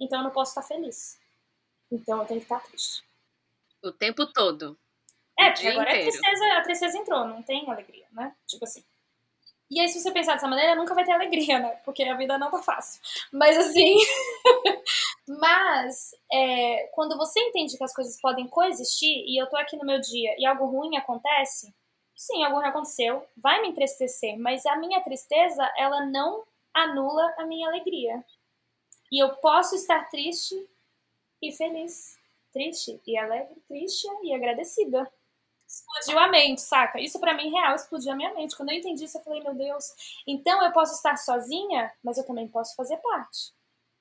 [0.00, 1.18] então eu não posso estar feliz.
[1.90, 3.04] Então eu tenho que estar triste.
[3.82, 4.78] O tempo todo.
[5.38, 8.34] É, porque agora a tristeza, a tristeza entrou, não tem alegria, né?
[8.46, 8.82] Tipo assim.
[9.70, 11.70] E aí, se você pensar dessa maneira, nunca vai ter alegria, né?
[11.84, 13.00] Porque a vida não tá fácil.
[13.32, 13.96] Mas assim.
[15.28, 19.84] Mas, é, quando você entende que as coisas podem coexistir, e eu tô aqui no
[19.84, 21.74] meu dia e algo ruim acontece,
[22.14, 27.44] sim, algo ruim aconteceu, vai me entristecer, mas a minha tristeza, ela não anula a
[27.44, 28.24] minha alegria.
[29.12, 30.54] E eu posso estar triste
[31.42, 32.16] e feliz.
[32.52, 35.10] Triste e alegre, triste e agradecida
[35.76, 37.00] explodiu a mente, saca?
[37.00, 38.56] Isso para mim real explodiu a minha mente.
[38.56, 39.84] Quando eu entendi isso, eu falei, meu Deus,
[40.26, 43.54] então eu posso estar sozinha, mas eu também posso fazer parte.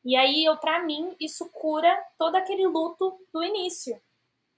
[0.03, 3.99] E aí, eu para mim, isso cura todo aquele luto do início,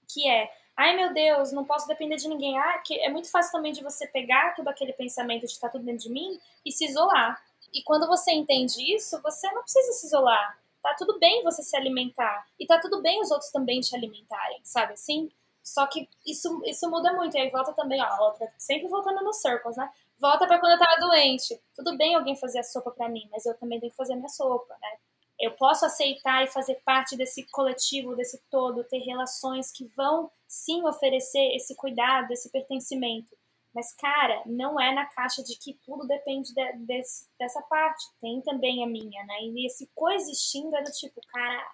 [0.06, 2.58] que é, ai meu Deus, não posso depender de ninguém.
[2.58, 5.84] Ah, que é muito fácil também de você pegar todo aquele pensamento de estar tudo
[5.84, 7.42] dentro de mim e se isolar.
[7.72, 10.58] E quando você entende isso, você não precisa se isolar.
[10.82, 12.46] Tá tudo bem você se alimentar.
[12.58, 15.30] E tá tudo bem os outros também te alimentarem, sabe assim?
[15.68, 17.36] Só que isso, isso muda muito.
[17.36, 19.90] E aí volta também, ó, outra, sempre voltando nos circles, né?
[20.18, 21.60] Volta para quando eu tava doente.
[21.76, 24.28] Tudo bem alguém fazer a sopa para mim, mas eu também tenho que fazer minha
[24.28, 24.96] sopa, né?
[25.38, 30.82] Eu posso aceitar e fazer parte desse coletivo, desse todo, ter relações que vão sim
[30.84, 33.36] oferecer esse cuidado, esse pertencimento.
[33.74, 38.04] Mas, cara, não é na caixa de que tudo depende de, desse, dessa parte.
[38.20, 39.42] Tem também a minha, né?
[39.42, 41.70] E esse coexistindo é do tipo, cara.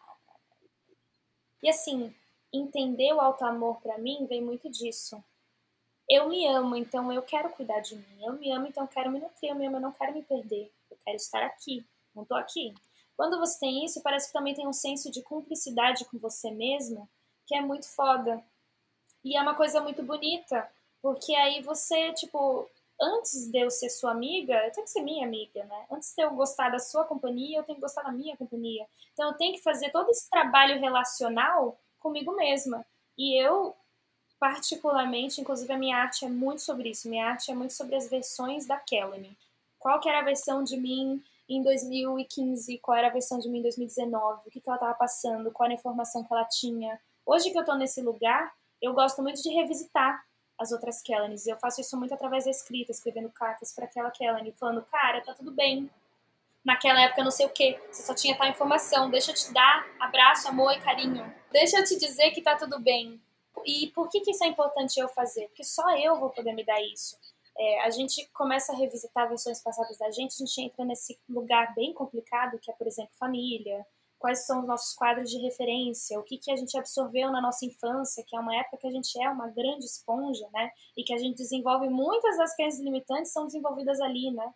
[1.63, 2.13] E assim,
[2.59, 5.23] entender o alto amor para mim vem muito disso.
[6.09, 8.25] Eu me amo, então eu quero cuidar de mim.
[8.25, 9.51] Eu me amo, então eu quero me nutrir.
[9.51, 10.71] Eu me amo, eu não quero me perder.
[10.91, 11.85] Eu quero estar aqui.
[12.15, 12.75] Não tô aqui.
[13.17, 17.09] Quando você tem isso, parece que também tem um senso de cumplicidade com você mesmo,
[17.47, 18.45] que é muito foda.
[19.25, 20.69] E é uma coisa muito bonita,
[21.01, 22.69] porque aí você, tipo,
[23.01, 25.87] antes de eu ser sua amiga, eu tenho que ser minha amiga, né?
[25.91, 28.87] Antes de eu gostar da sua companhia, eu tenho que gostar da minha companhia.
[29.13, 32.85] Então eu tenho que fazer todo esse trabalho relacional comigo mesma.
[33.17, 33.75] E eu
[34.39, 37.09] particularmente, inclusive a minha arte é muito sobre isso.
[37.09, 39.35] Minha arte é muito sobre as versões da Kelly.
[39.79, 43.59] Qual que era a versão de mim em 2015, qual era a versão de mim
[43.59, 46.99] em 2019, o que, que ela estava passando, qual era a informação que ela tinha.
[47.25, 50.25] Hoje que eu estou nesse lugar, eu gosto muito de revisitar
[50.59, 51.47] as outras Kellens.
[51.47, 55.35] Eu faço isso muito através da escrita, escrevendo cartas para aquela Kellen, falando, cara, tá
[55.35, 55.91] tudo bem.
[56.65, 59.87] Naquela época não sei o que, você só tinha tal informação, deixa eu te dar
[60.01, 61.33] abraço, amor e carinho.
[61.53, 63.21] Deixa eu te dizer que tá tudo bem.
[63.65, 65.47] E por que, que isso é importante eu fazer?
[65.49, 67.17] Porque só eu vou poder me dar isso
[67.57, 71.75] é, a gente começa a revisitar versões passadas da gente, a gente entra nesse lugar
[71.75, 73.87] bem complicado, que é, por exemplo, família,
[74.19, 77.65] quais são os nossos quadros de referência, o que, que a gente absorveu na nossa
[77.65, 80.71] infância, que é uma época que a gente é uma grande esponja, né?
[80.97, 84.53] E que a gente desenvolve muitas das crenças limitantes são desenvolvidas ali, né?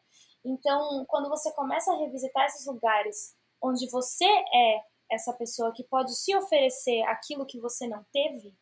[0.48, 6.14] Então, quando você começa a revisitar esses lugares onde você é essa pessoa que pode
[6.16, 8.54] se oferecer aquilo que você não teve,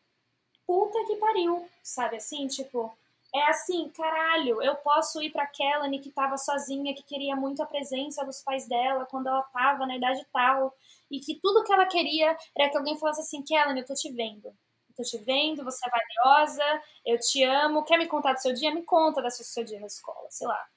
[0.65, 2.45] puta que pariu, sabe assim?
[2.47, 2.91] Tipo,
[3.33, 7.65] é assim, caralho, eu posso ir pra Kelly que tava sozinha, que queria muito a
[7.65, 10.73] presença dos pais dela quando ela tava na idade tal,
[11.09, 14.11] e que tudo que ela queria era que alguém falasse assim, Kelly, eu tô te
[14.11, 14.53] vendo.
[14.95, 18.73] Tô te vendo, você é valiosa, eu te amo, quer me contar do seu dia?
[18.73, 20.67] Me conta do seu dia na escola, sei lá.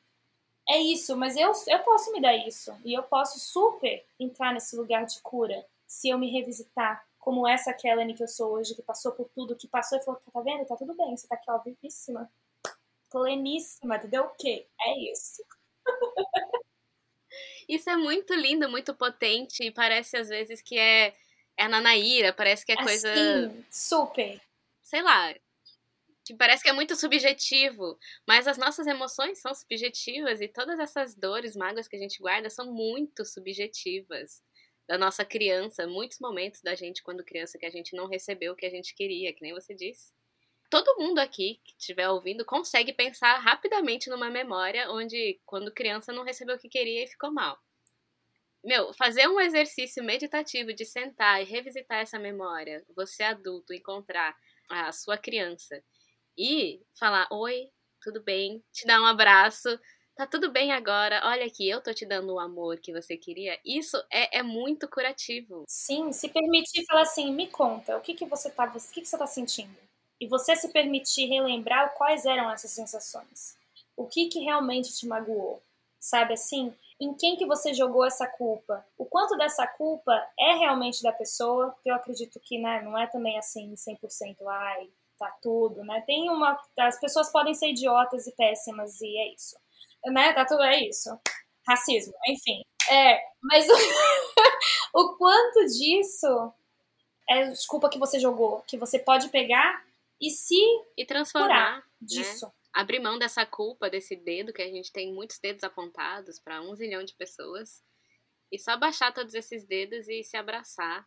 [0.70, 2.72] É isso, mas eu, eu posso me dar isso.
[2.84, 7.74] E eu posso super entrar nesse lugar de cura se eu me revisitar como essa
[7.74, 10.64] Kelly que eu sou hoje, que passou por tudo, que passou e falou, tá vendo?
[10.64, 12.30] Tá tudo bem, você tá aqui, ó, vivíssima
[13.10, 14.24] pleníssima, entendeu?
[14.24, 14.66] O quê?
[14.80, 15.44] É isso.
[17.68, 21.14] Isso é muito lindo, muito potente e parece às vezes que é,
[21.56, 23.14] é a Nanaíra, parece que é coisa.
[23.14, 24.40] Sim, super.
[24.82, 25.32] Sei lá.
[26.30, 31.16] Que parece que é muito subjetivo, mas as nossas emoções são subjetivas e todas essas
[31.16, 34.40] dores, mágoas que a gente guarda são muito subjetivas
[34.86, 38.54] da nossa criança, muitos momentos da gente quando criança que a gente não recebeu o
[38.54, 40.12] que a gente queria, que nem você disse
[40.70, 46.22] todo mundo aqui que estiver ouvindo consegue pensar rapidamente numa memória onde, quando criança, não
[46.22, 47.58] recebeu o que queria e ficou mal.
[48.62, 54.36] Meu, fazer um exercício meditativo de sentar e revisitar essa memória, você adulto, encontrar
[54.68, 55.82] a sua criança
[56.40, 57.68] e falar: Oi,
[58.02, 58.62] tudo bem?
[58.72, 59.68] Te dar um abraço.
[60.16, 63.58] Tá tudo bem agora, olha aqui, eu tô te dando o amor que você queria.
[63.64, 65.64] Isso é, é muito curativo.
[65.66, 68.64] Sim, se permitir falar assim, me conta, o que, que você tá.
[68.66, 69.74] O que, que você tá sentindo?
[70.20, 73.56] e você se permitir relembrar quais eram essas sensações.
[73.96, 75.62] O que, que realmente te magoou?
[75.98, 76.74] Sabe assim?
[77.00, 78.84] Em quem que você jogou essa culpa?
[78.98, 81.70] O quanto dessa culpa é realmente da pessoa?
[81.70, 84.90] Porque eu acredito que né, não é também assim 100%, ai,
[85.26, 86.02] tá tudo, né?
[86.06, 86.60] Tem uma...
[86.78, 89.56] As pessoas podem ser idiotas e péssimas e é isso.
[90.06, 90.32] Né?
[90.32, 91.10] Tá tudo, é isso.
[91.66, 92.62] Racismo, enfim.
[92.90, 93.72] É, mas o,
[94.98, 96.52] o quanto disso
[97.28, 99.84] é desculpa que você jogou, que você pode pegar
[100.20, 100.60] e se
[100.96, 101.82] e transformar né?
[102.00, 102.46] disso.
[102.46, 102.52] Né?
[102.72, 106.74] Abrir mão dessa culpa, desse dedo, que a gente tem muitos dedos apontados para um
[106.74, 107.82] zilhão de pessoas,
[108.50, 111.06] e só baixar todos esses dedos e se abraçar.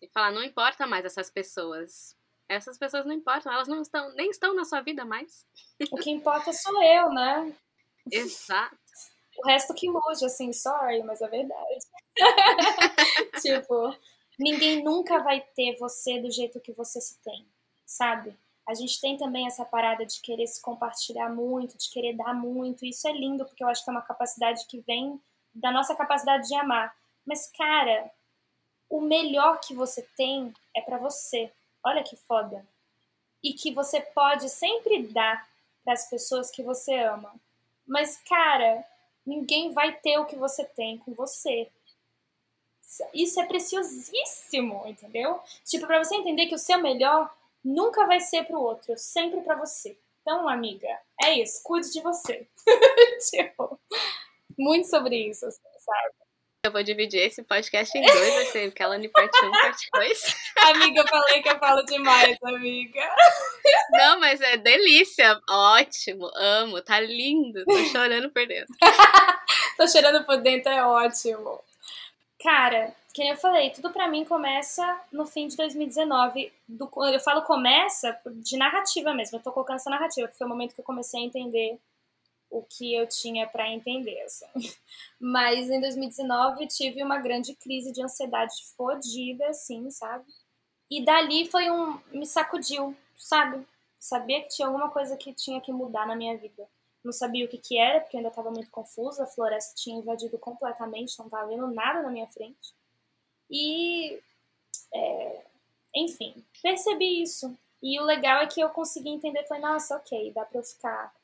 [0.00, 2.15] E falar, não importa mais essas pessoas.
[2.48, 5.44] Essas pessoas não importam, elas não estão, nem estão na sua vida mais.
[5.90, 7.52] O que importa sou eu, né?
[8.10, 8.76] Exato.
[9.38, 11.78] O resto que mude, assim, sorry, mas é verdade.
[13.42, 13.94] tipo,
[14.38, 17.46] ninguém nunca vai ter você do jeito que você se tem
[17.86, 18.36] sabe?
[18.68, 22.84] A gente tem também essa parada de querer se compartilhar muito, de querer dar muito.
[22.84, 25.20] Isso é lindo, porque eu acho que é uma capacidade que vem
[25.54, 26.92] da nossa capacidade de amar.
[27.24, 28.10] Mas, cara,
[28.90, 31.52] o melhor que você tem é para você.
[31.84, 32.66] Olha que foda.
[33.42, 35.48] E que você pode sempre dar
[35.84, 37.34] para as pessoas que você ama.
[37.86, 38.84] Mas, cara,
[39.24, 41.68] ninguém vai ter o que você tem com você.
[43.12, 45.40] Isso é preciosíssimo, entendeu?
[45.64, 47.32] Tipo, para você entender que o seu melhor
[47.64, 49.96] nunca vai ser pro outro, sempre para você.
[50.22, 50.88] Então, amiga,
[51.22, 52.46] é isso, cuide de você.
[53.30, 53.78] tipo,
[54.58, 56.25] muito sobre isso, sabe?
[56.66, 60.36] Eu vou dividir esse podcast em dois, vai ser Kelly parte 1, parte 2.
[60.62, 63.08] amiga, eu falei que eu falo demais, amiga.
[63.92, 68.74] Não, mas é delícia, ótimo, amo, tá lindo, tô chorando por dentro.
[69.78, 71.60] tô chorando por dentro, é ótimo.
[72.42, 76.52] Cara, que eu falei, tudo para mim começa no fim de 2019.
[76.68, 80.50] Do, eu falo começa de narrativa mesmo, eu tô colocando essa narrativa, porque foi o
[80.50, 81.78] momento que eu comecei a entender
[82.50, 84.46] o que eu tinha para entender, assim.
[85.20, 90.24] Mas em 2019 tive uma grande crise de ansiedade fodida, assim, sabe?
[90.90, 91.98] E dali foi um.
[92.12, 93.66] me sacudiu, sabe?
[93.98, 96.68] Sabia que tinha alguma coisa que tinha que mudar na minha vida.
[97.02, 100.38] Não sabia o que, que era, porque ainda estava muito confusa, a floresta tinha invadido
[100.38, 102.74] completamente, não estava vendo nada na minha frente.
[103.50, 104.20] E,
[104.92, 105.44] é,
[105.94, 107.56] enfim, percebi isso.
[107.82, 111.14] E o legal é que eu consegui entender, falei, nossa, ok, dá pra eu ficar.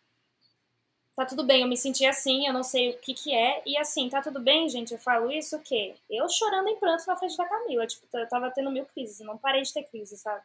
[1.16, 3.62] Tá tudo bem, eu me senti assim, eu não sei o que que é.
[3.66, 4.92] E assim, tá tudo bem, gente?
[4.92, 5.94] Eu falo isso o quê?
[6.09, 7.87] Eu chorando em prantos na frente da Camila.
[7.87, 10.42] Tipo, eu tava tendo mil crises, não parei de ter crise, sabe?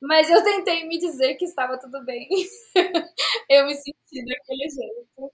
[0.00, 2.28] Mas eu tentei me dizer que estava tudo bem.
[3.48, 5.32] eu me senti daquele jeito.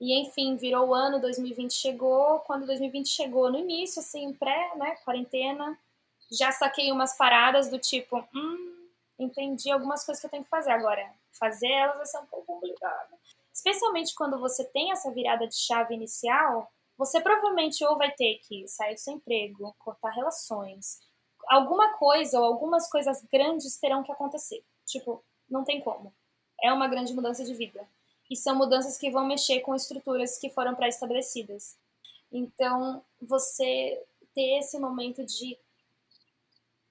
[0.00, 2.40] E enfim, virou o ano, 2020 chegou.
[2.40, 5.78] Quando 2020 chegou no início, assim, pré, né, quarentena,
[6.32, 10.72] já saquei umas paradas do tipo, hum, entendi algumas coisas que eu tenho que fazer
[10.72, 11.08] agora.
[11.38, 13.14] Fazer elas vai ser um pouco complicado.
[13.54, 18.66] Especialmente quando você tem essa virada de chave inicial, você provavelmente ou vai ter que
[18.66, 20.98] sair do seu emprego, cortar relações,
[21.48, 24.64] alguma coisa ou algumas coisas grandes terão que acontecer.
[24.84, 26.12] Tipo, não tem como.
[26.60, 27.86] É uma grande mudança de vida.
[28.28, 31.76] E são mudanças que vão mexer com estruturas que foram pré-estabelecidas.
[32.32, 34.02] Então, você
[34.34, 35.56] ter esse momento de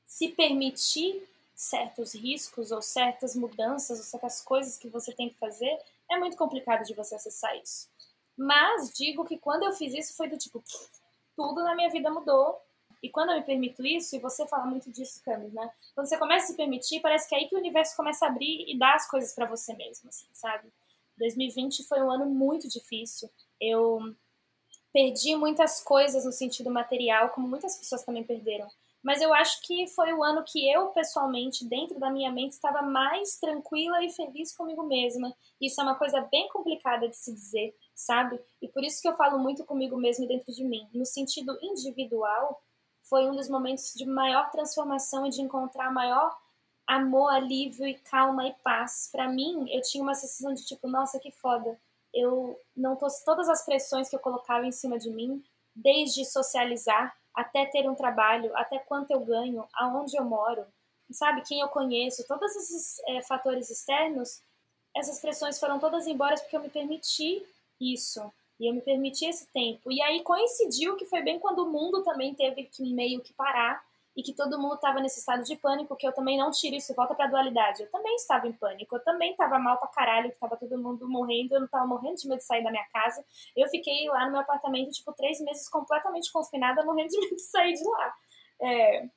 [0.06, 5.78] se permitir certos riscos ou certas mudanças ou certas coisas que você tem que fazer,
[6.14, 7.90] é muito complicado de você acessar isso.
[8.38, 10.64] Mas digo que quando eu fiz isso foi do tipo,
[11.36, 12.60] tudo na minha vida mudou
[13.04, 15.70] e quando eu me permito isso, e você fala muito disso, Camis, né?
[15.94, 18.30] Quando você começa a se permitir, parece que é aí que o universo começa a
[18.30, 20.72] abrir e dar as coisas para você mesmo, assim, sabe?
[21.18, 23.30] 2020 foi um ano muito difícil.
[23.60, 24.16] Eu
[24.94, 28.70] perdi muitas coisas no sentido material, como muitas pessoas também perderam.
[29.04, 32.82] Mas eu acho que foi o ano que eu, pessoalmente, dentro da minha mente, estava
[32.82, 35.36] mais tranquila e feliz comigo mesma.
[35.60, 38.40] Isso é uma coisa bem complicada de se dizer, sabe?
[38.62, 40.88] E por isso que eu falo muito comigo mesmo dentro de mim.
[40.94, 42.64] No sentido individual,
[43.02, 46.34] foi um dos momentos de maior transformação e de encontrar maior
[46.88, 49.10] amor, alívio e calma e paz.
[49.12, 51.78] Para mim, eu tinha uma sensação de tipo, nossa, que foda.
[52.14, 55.44] Eu não tô todas as pressões que eu colocava em cima de mim,
[55.76, 60.66] desde socializar até ter um trabalho, até quanto eu ganho, aonde eu moro,
[61.12, 64.42] sabe, quem eu conheço, todos esses é, fatores externos,
[64.96, 67.44] essas pressões foram todas embora porque eu me permiti
[67.80, 68.32] isso.
[68.60, 69.92] E eu me permiti esse tempo.
[69.92, 73.84] E aí coincidiu que foi bem quando o mundo também teve que meio que parar
[74.16, 76.94] e que todo mundo estava nesse estado de pânico, que eu também não tiro isso,
[76.94, 77.82] volta pra dualidade.
[77.82, 81.10] Eu também estava em pânico, eu também estava mal pra caralho, que tava todo mundo
[81.10, 83.26] morrendo, eu não tava morrendo de medo de sair da minha casa.
[83.56, 87.42] Eu fiquei lá no meu apartamento, tipo, três meses completamente confinada, morrendo de medo de
[87.42, 88.14] sair de lá.
[88.62, 89.10] É...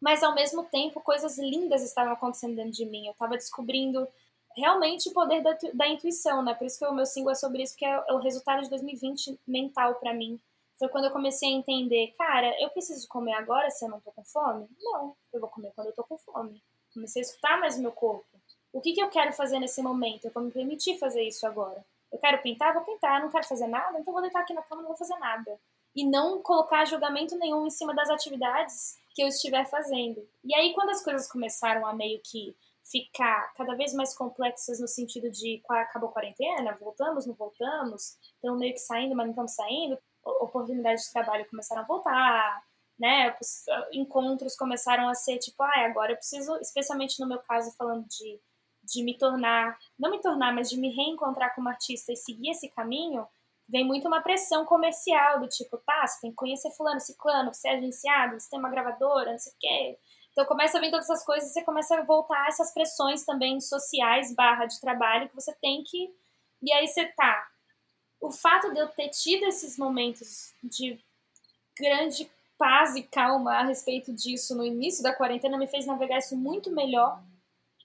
[0.00, 3.06] Mas ao mesmo tempo, coisas lindas estavam acontecendo dentro de mim.
[3.06, 4.08] Eu estava descobrindo
[4.56, 6.54] realmente o poder da, da intuição, né?
[6.54, 9.38] Por isso que o meu single é sobre isso, que é o resultado de 2020
[9.46, 10.40] mental para mim.
[10.82, 14.10] Foi quando eu comecei a entender, cara, eu preciso comer agora se eu não tô
[14.10, 14.66] com fome?
[14.80, 16.60] Não, eu vou comer quando eu tô com fome.
[16.92, 18.26] Comecei a escutar mais o meu corpo.
[18.72, 20.24] O que, que eu quero fazer nesse momento?
[20.24, 21.84] Eu vou me permitir fazer isso agora.
[22.10, 23.20] Eu quero pintar, vou pintar.
[23.20, 25.16] Eu não quero fazer nada, então vou deitar aqui na cama e não vou fazer
[25.20, 25.56] nada.
[25.94, 30.28] E não colocar julgamento nenhum em cima das atividades que eu estiver fazendo.
[30.42, 34.88] E aí, quando as coisas começaram a meio que ficar cada vez mais complexas no
[34.88, 39.54] sentido de acabou a quarentena, voltamos, não voltamos, estamos meio que saindo, mas não estamos
[39.54, 42.62] saindo, oportunidades de trabalho começaram a voltar,
[42.98, 43.34] né?
[43.92, 48.40] Encontros começaram a ser tipo, ah, agora eu preciso, especialmente no meu caso, falando de,
[48.84, 52.68] de me tornar, não me tornar, mas de me reencontrar como artista e seguir esse
[52.68, 53.26] caminho,
[53.68, 57.68] vem muito uma pressão comercial do tipo, tá, você tem que conhecer fulano, ciclano, você
[57.68, 59.98] é agenciado, você tem uma gravadora, não sei o quê
[60.32, 63.60] então começa a vir todas essas coisas e você começa a voltar essas pressões também
[63.60, 66.10] sociais, barra de trabalho, que você tem que.
[66.62, 67.48] E aí você tá.
[68.22, 70.96] O fato de eu ter tido esses momentos de
[71.76, 76.36] grande paz e calma a respeito disso no início da quarentena me fez navegar isso
[76.36, 77.20] muito melhor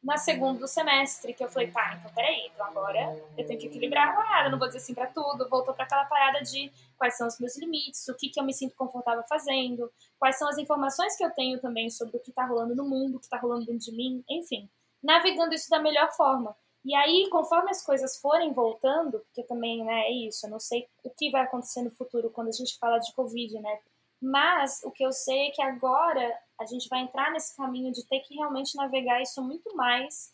[0.04, 4.10] na segundo semestre, que eu falei, tá, então peraí, então agora eu tenho que equilibrar
[4.10, 7.26] a parada, não vou dizer sim pra tudo, voltou para aquela parada de quais são
[7.28, 11.18] os meus limites, o que, que eu me sinto confortável fazendo, quais são as informações
[11.18, 13.66] que eu tenho também sobre o que tá rolando no mundo, o que tá rolando
[13.66, 14.70] dentro de mim, enfim,
[15.02, 16.56] navegando isso da melhor forma.
[16.88, 20.88] E aí, conforme as coisas forem voltando, porque também, né, é isso, eu não sei
[21.04, 23.82] o que vai acontecer no futuro quando a gente fala de Covid, né,
[24.22, 28.06] mas o que eu sei é que agora a gente vai entrar nesse caminho de
[28.06, 30.34] ter que realmente navegar isso muito mais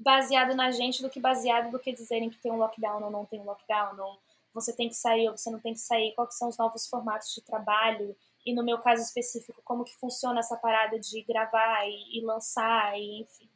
[0.00, 3.24] baseado na gente do que baseado do que dizerem que tem um lockdown ou não
[3.24, 4.18] tem um lockdown, ou
[4.52, 7.32] você tem que sair ou você não tem que sair, quais são os novos formatos
[7.32, 12.18] de trabalho, e no meu caso específico, como que funciona essa parada de gravar e,
[12.18, 13.48] e lançar, e enfim.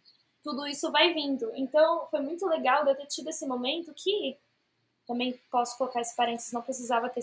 [0.45, 1.51] Tudo isso vai vindo.
[1.55, 4.37] Então, foi muito legal de eu ter tido esse momento que
[5.07, 7.23] também posso colocar esse parênteses, não precisava ter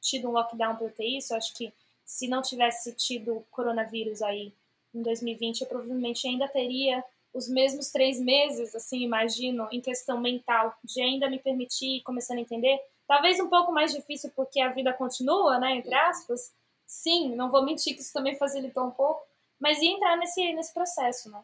[0.00, 1.32] tido um lockdown para ter isso.
[1.32, 1.72] Eu acho que
[2.04, 4.52] se não tivesse tido coronavírus aí
[4.94, 7.02] em 2020, eu provavelmente ainda teria
[7.32, 12.42] os mesmos três meses, assim, imagino, em questão mental, de ainda me permitir começando a
[12.42, 12.78] entender.
[13.06, 16.52] Talvez um pouco mais difícil porque a vida continua, né, entre aspas.
[16.86, 19.22] Sim, não vou mentir que isso também facilitou um pouco,
[19.58, 21.42] mas ia entrar nesse, nesse processo, né?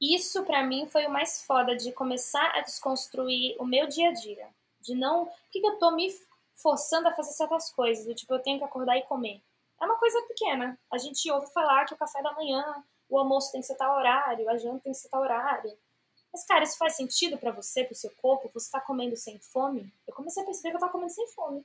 [0.00, 4.12] Isso para mim foi o mais foda de começar a desconstruir o meu dia a
[4.12, 4.48] dia.
[4.80, 5.26] De não.
[5.26, 6.10] Por que, que eu tô me
[6.54, 8.06] forçando a fazer certas coisas?
[8.06, 9.42] Do tipo, eu tenho que acordar e comer.
[9.80, 10.78] É uma coisa pequena.
[10.90, 13.96] A gente ouve falar que o café da manhã, o almoço tem que ser tal
[13.96, 15.76] horário, a janta tem que ser tal horário.
[16.32, 18.50] Mas, cara, isso faz sentido para você, pro seu corpo?
[18.54, 19.92] Você tá comendo sem fome?
[20.06, 21.64] Eu comecei a perceber que eu tava comendo sem fome.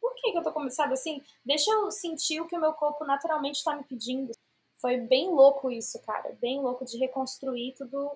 [0.00, 1.22] Por que, que eu tô sabe assim?
[1.44, 4.32] Deixa eu sentir o que o meu corpo naturalmente tá me pedindo.
[4.80, 6.36] Foi bem louco isso, cara.
[6.40, 8.12] Bem louco de reconstruir tudo,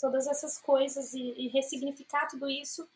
[0.00, 2.88] todas essas coisas e, e ressignificar tudo isso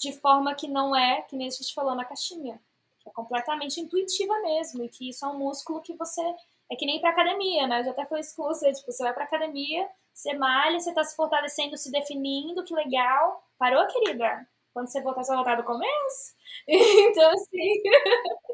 [0.00, 2.60] de forma que não é, que nem a gente falou na caixinha,
[3.00, 6.22] que é completamente intuitiva mesmo, e que isso é um músculo que você.
[6.70, 7.80] É que nem pra academia, né?
[7.80, 11.02] Eu já até falei isso você, tipo, você vai pra academia, você malha, você tá
[11.04, 13.42] se fortalecendo, se definindo, que legal.
[13.58, 14.46] Parou, querida?
[14.74, 16.34] Quando você voltar, você vai voltar do começo?
[16.68, 17.82] Então, assim.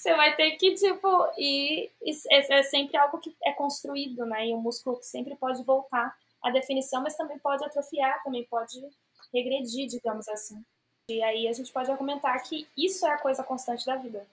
[0.00, 1.90] você vai ter que, tipo, e
[2.30, 4.46] é, é sempre algo que é construído, né?
[4.46, 8.80] E o músculo que sempre pode voltar à definição, mas também pode atrofiar, também pode
[9.32, 10.64] regredir, digamos assim.
[11.06, 14.26] E aí a gente pode argumentar que isso é a coisa constante da vida,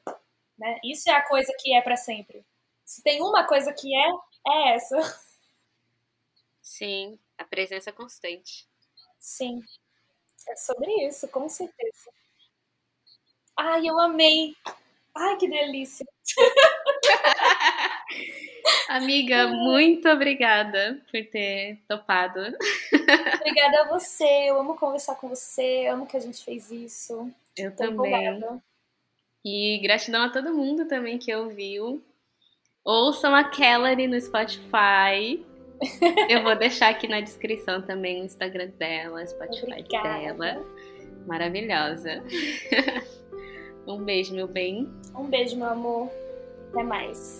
[0.57, 0.79] né?
[0.85, 2.45] Isso é a coisa que é para sempre.
[2.85, 4.09] Se tem uma coisa que é,
[4.47, 4.95] é essa.
[6.61, 8.65] Sim, a presença constante.
[9.19, 9.61] Sim.
[10.47, 12.09] É sobre isso, com certeza.
[13.57, 14.55] Ai, eu amei.
[15.19, 16.05] Ai, que delícia.
[18.89, 22.39] Amiga, muito obrigada por ter topado.
[22.39, 24.49] Obrigada a você.
[24.49, 25.87] Eu amo conversar com você.
[25.87, 27.31] amo que a gente fez isso.
[27.57, 28.13] Eu Tô também.
[28.13, 28.61] Empolgada.
[29.43, 32.03] E gratidão a todo mundo também que ouviu.
[32.83, 35.43] Ouçam a Kellery no Spotify.
[36.29, 40.19] Eu vou deixar aqui na descrição também o Instagram dela, o Spotify Obrigada.
[40.19, 40.65] dela.
[41.25, 42.23] Maravilhosa.
[43.87, 44.89] Um beijo, meu bem.
[45.15, 46.09] Um beijo, meu amor.
[46.71, 47.39] Até mais.